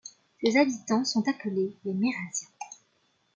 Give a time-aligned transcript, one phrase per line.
[0.43, 2.49] Ses habitants sont appelés les Mérasiens.